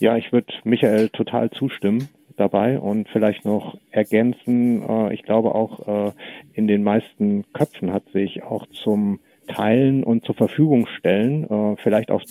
[0.00, 2.10] Ja, ich würde Michael total zustimmen
[2.42, 4.82] dabei und vielleicht noch ergänzen.
[4.82, 6.12] Äh, ich glaube auch äh,
[6.54, 12.10] in den meisten Köpfen hat sich auch zum Teilen und zur Verfügung stellen, äh, vielleicht
[12.10, 12.22] auch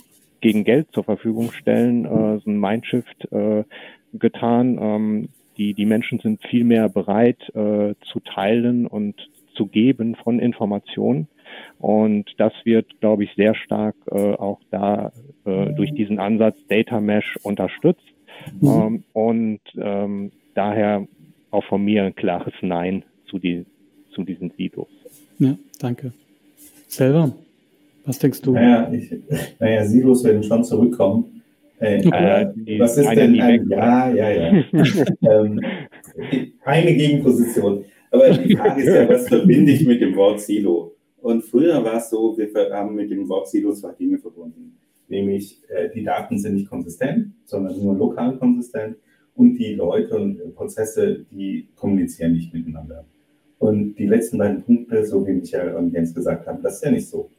[0.41, 3.27] gegen Geld zur Verfügung stellen, so ein Mindshift
[4.11, 4.79] getan.
[4.81, 11.27] Ähm, die, die Menschen sind viel mehr bereit zu teilen und zu geben von Informationen.
[11.79, 15.11] Und das wird, glaube ich, sehr stark äh, auch da
[15.45, 18.10] äh, durch diesen Ansatz Data Mesh unterstützt.
[18.59, 18.67] Mhm.
[18.67, 21.07] Ähm, und ähm, daher
[21.51, 23.65] auch von mir ein klares Nein zu, die,
[24.13, 24.87] zu diesen Silos.
[25.39, 26.13] Ja, danke.
[26.87, 27.33] Selber,
[28.05, 28.53] was denkst du?
[28.53, 29.13] Naja, ich,
[29.59, 31.41] naja Silos werden schon zurückkommen.
[31.79, 32.51] Äh, okay.
[32.65, 34.63] äh, was ist denn ein, Ja, ja, ja.
[35.21, 35.59] ähm,
[36.63, 37.85] Eine Gegenposition.
[38.11, 40.95] Aber die Frage ist ja, was verbinde ich mit dem Wort Silo?
[41.21, 44.77] Und früher war es so, wir haben mit dem Wort Silo zwei Dinge verbunden.
[45.11, 48.95] Nämlich, äh, die Daten sind nicht konsistent, sondern nur lokal konsistent.
[49.35, 53.03] Und die Leute und Prozesse, die kommunizieren nicht miteinander.
[53.59, 56.91] Und die letzten beiden Punkte, so wie Michael und Jens gesagt haben, das ist ja
[56.91, 57.29] nicht so.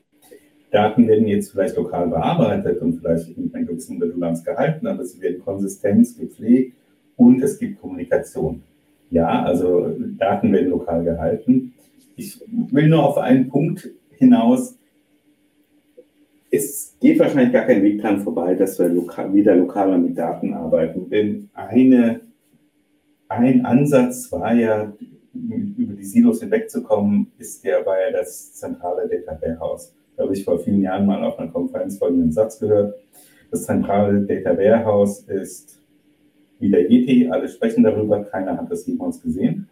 [0.70, 5.20] Daten werden jetzt vielleicht lokal bearbeitet und vielleicht in einer gewissen Redundanz gehalten, aber sie
[5.22, 6.76] werden konsistent gepflegt
[7.16, 8.62] und es gibt Kommunikation.
[9.10, 11.72] Ja, also Daten werden lokal gehalten.
[12.16, 14.78] Ich will nur auf einen Punkt hinaus.
[16.54, 20.52] Es geht wahrscheinlich gar kein Weg dran vorbei, dass wir lokal, wieder lokaler mit Daten
[20.52, 21.08] arbeiten.
[21.08, 22.20] Denn eine,
[23.28, 24.92] ein Ansatz war ja,
[25.32, 29.94] über die Silos hinwegzukommen, ist der, war ja das zentrale Data Warehouse.
[30.14, 32.96] Da habe ich vor vielen Jahren mal auf einer Konferenz folgenden Satz gehört.
[33.50, 35.80] Das zentrale Data Warehouse ist
[36.58, 39.68] wie der ET, alle sprechen darüber, keiner hat das jemals gesehen.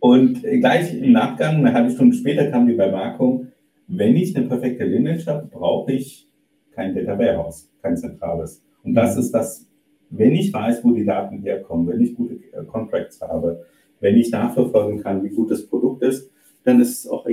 [0.00, 3.46] und gleich im Nachgang, eine halbe Stunde später, kam die Bemerkung,
[3.90, 6.28] wenn ich eine perfekte Lineage habe, brauche ich
[6.72, 8.62] kein Data Warehouse, kein zentrales.
[8.84, 9.66] Und das ist das,
[10.10, 13.64] wenn ich weiß, wo die Daten herkommen, wenn ich gute äh, Contracts habe,
[14.00, 16.30] wenn ich nachverfolgen kann, wie gut das Produkt ist,
[16.64, 17.26] dann ist es auch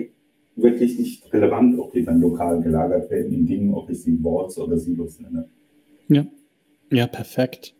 [0.56, 4.58] wirklich nicht relevant, ob die dann lokal gelagert werden in Dingen, ob ich sie Boards
[4.58, 5.48] oder Silos nenne.
[6.08, 6.26] Ja.
[6.92, 7.76] Ja, perfekt.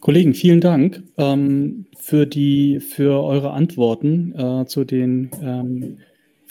[0.00, 5.98] Kollegen, vielen Dank ähm, für, die, für eure Antworten äh, zu den ähm,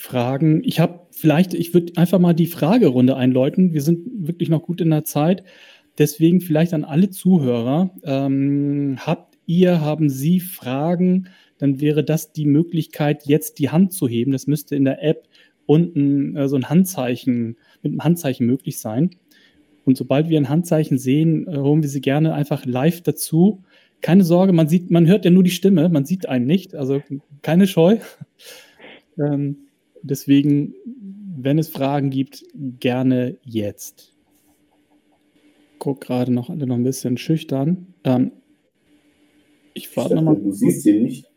[0.01, 0.63] Fragen.
[0.63, 3.73] Ich habe vielleicht, ich würde einfach mal die Fragerunde einläuten.
[3.73, 5.43] Wir sind wirklich noch gut in der Zeit.
[5.97, 7.91] Deswegen vielleicht an alle Zuhörer.
[8.03, 11.27] Ähm, habt ihr, haben Sie Fragen?
[11.59, 14.31] Dann wäre das die Möglichkeit, jetzt die Hand zu heben.
[14.31, 15.27] Das müsste in der App
[15.67, 19.11] unten äh, so ein Handzeichen, mit einem Handzeichen möglich sein.
[19.85, 23.63] Und sobald wir ein Handzeichen sehen, äh, holen wir sie gerne einfach live dazu.
[24.01, 27.01] Keine Sorge, man sieht, man hört ja nur die Stimme, man sieht einen nicht, also
[27.43, 27.97] keine Scheu.
[29.19, 29.67] Ähm,
[30.03, 30.73] deswegen,
[31.37, 32.43] wenn es Fragen gibt,
[32.79, 34.13] gerne jetzt.
[35.79, 37.87] Guck gerade noch alle noch ein bisschen schüchtern.
[38.03, 38.31] Ähm,
[39.73, 40.35] ich warte nochmal.
[40.35, 41.31] Du siehst sie nicht.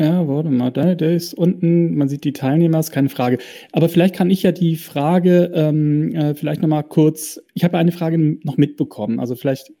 [0.00, 3.38] Ja, warte mal, der, der ist unten, man sieht die Teilnehmer, ist keine Frage.
[3.70, 7.92] Aber vielleicht kann ich ja die Frage ähm, äh, vielleicht nochmal kurz, ich habe eine
[7.92, 9.72] Frage noch mitbekommen, also vielleicht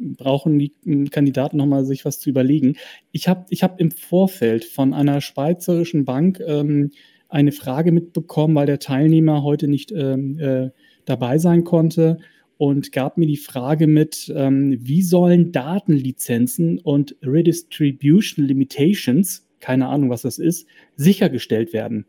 [0.00, 0.72] brauchen die
[1.10, 2.76] Kandidaten nochmal sich was zu überlegen.
[3.12, 6.90] Ich habe ich hab im Vorfeld von einer schweizerischen Bank ähm,
[7.30, 10.70] eine Frage mitbekommen, weil der Teilnehmer heute nicht ähm, äh,
[11.04, 12.18] dabei sein konnte
[12.58, 20.10] und gab mir die Frage mit, ähm, wie sollen Datenlizenzen und Redistribution Limitations keine Ahnung,
[20.10, 20.66] was das ist,
[20.96, 22.06] sichergestellt werden.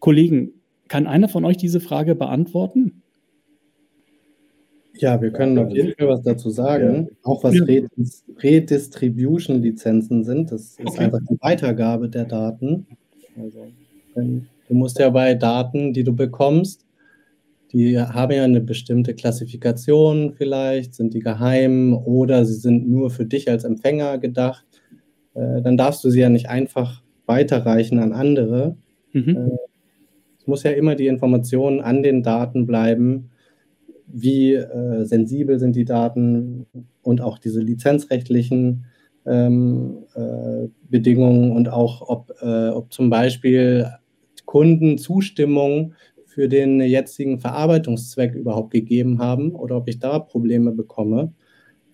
[0.00, 0.54] Kollegen,
[0.88, 3.02] kann einer von euch diese Frage beantworten?
[4.96, 7.16] Ja, wir können auf jeden Fall was dazu sagen, ja.
[7.22, 7.54] auch was
[8.42, 10.50] Redistribution-Lizenzen sind.
[10.50, 11.04] Das ist okay.
[11.04, 12.86] einfach die Weitergabe der Daten.
[13.40, 13.68] Also,
[14.14, 16.86] du musst ja bei Daten, die du bekommst,
[17.72, 23.24] die haben ja eine bestimmte Klassifikation vielleicht, sind die geheim oder sie sind nur für
[23.24, 24.64] dich als Empfänger gedacht.
[25.34, 28.76] Äh, dann darfst du sie ja nicht einfach weiterreichen an andere.
[29.12, 29.36] Mhm.
[29.36, 29.58] Äh,
[30.38, 33.30] es muss ja immer die Information an den Daten bleiben,
[34.06, 36.66] wie äh, sensibel sind die Daten
[37.02, 38.86] und auch diese lizenzrechtlichen
[39.26, 43.86] ähm, äh, Bedingungen und auch, ob, äh, ob zum Beispiel
[44.44, 45.94] Kunden Zustimmung
[46.26, 51.32] für den jetzigen Verarbeitungszweck überhaupt gegeben haben oder ob ich da Probleme bekomme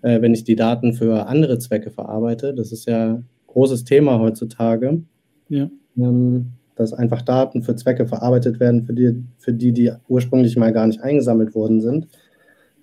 [0.07, 2.55] äh, wenn ich die Daten für andere Zwecke verarbeite.
[2.55, 5.03] Das ist ja ein großes Thema heutzutage.
[5.49, 5.69] Ja.
[5.97, 10.73] Ähm, dass einfach Daten für Zwecke verarbeitet werden, für die, für die, die ursprünglich mal
[10.75, 12.07] gar nicht eingesammelt worden sind.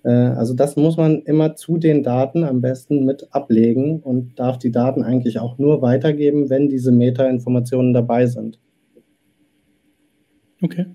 [0.04, 4.58] Äh, also das muss man immer zu den Daten am besten mit ablegen und darf
[4.58, 8.58] die Daten eigentlich auch nur weitergeben, wenn diese Metainformationen dabei sind.
[10.62, 10.86] Okay.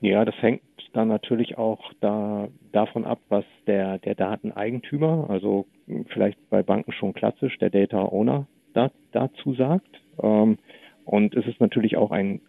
[0.00, 5.66] Ja, das hängt dann natürlich auch da, davon ab, was der, der Dateneigentümer, also
[6.08, 10.00] vielleicht bei Banken schon klassisch, der Data Owner da, dazu sagt.
[10.22, 10.58] Ähm,
[11.04, 12.40] und es ist natürlich auch ein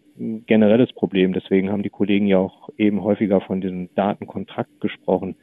[0.47, 1.33] generelles Problem.
[1.33, 5.35] Deswegen haben die Kollegen ja auch eben häufiger von diesem Datenkontrakt gesprochen.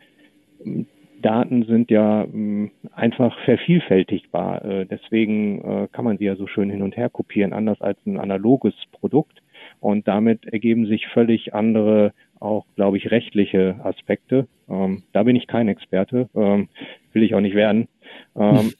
[1.22, 4.64] Daten sind ja ähm, einfach vervielfältigbar.
[4.64, 7.98] Äh, deswegen äh, kann man sie ja so schön hin und her kopieren, anders als
[8.06, 9.42] ein analoges Produkt.
[9.80, 14.46] Und damit ergeben sich völlig andere auch, glaube ich, rechtliche Aspekte.
[14.68, 16.68] Ähm, da bin ich kein Experte, ähm,
[17.12, 17.88] will ich auch nicht werden.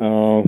[0.00, 0.42] Äh,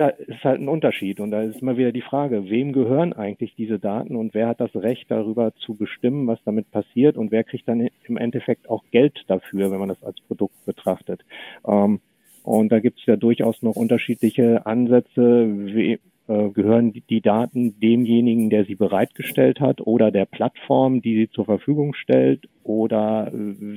[0.00, 3.54] da, ist halt ein Unterschied und da ist immer wieder die Frage, wem gehören eigentlich
[3.54, 7.44] diese Daten und wer hat das Recht darüber zu bestimmen, was damit passiert und wer
[7.44, 11.20] kriegt dann im Endeffekt auch Geld dafür, wenn man das als Produkt betrachtet.
[11.66, 12.00] Ähm,
[12.42, 15.46] Und da gibt es ja durchaus noch unterschiedliche Ansätze.
[15.74, 21.30] Wie, äh, gehören die Daten demjenigen, der sie bereitgestellt hat oder der Plattform, die sie
[21.30, 23.34] zur Verfügung stellt oder äh,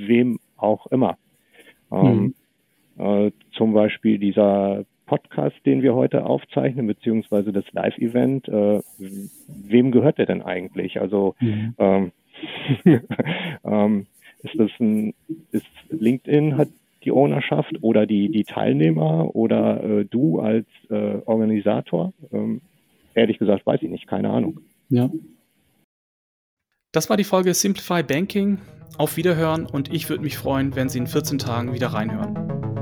[0.07, 1.17] wem auch immer.
[1.91, 2.33] Ähm,
[2.97, 3.03] mhm.
[3.03, 8.81] äh, zum Beispiel dieser Podcast, den wir heute aufzeichnen, beziehungsweise das Live-Event, äh,
[9.47, 10.99] wem gehört der denn eigentlich?
[10.99, 11.75] Also mhm.
[11.77, 12.11] ähm,
[13.63, 14.07] ähm,
[14.41, 15.13] ist das ein,
[15.51, 16.69] ist LinkedIn hat
[17.03, 22.11] die Ownerschaft oder die, die Teilnehmer oder äh, du als äh, Organisator?
[22.31, 22.61] Ähm,
[23.13, 24.61] ehrlich gesagt, weiß ich nicht, keine Ahnung.
[24.89, 25.11] Ja.
[26.91, 28.57] Das war die Folge Simplify Banking.
[28.97, 32.72] Auf Wiederhören und ich würde mich freuen, wenn Sie in 14 Tagen wieder reinhören.